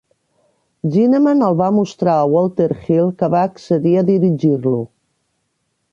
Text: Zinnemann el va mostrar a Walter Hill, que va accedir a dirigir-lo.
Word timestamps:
Zinnemann 0.93 1.43
el 1.49 1.57
va 1.59 1.67
mostrar 1.81 2.15
a 2.21 2.25
Walter 2.33 2.69
Hill, 2.87 3.13
que 3.21 3.31
va 3.37 3.45
accedir 3.51 3.95
a 4.01 4.05
dirigir-lo. 4.11 4.77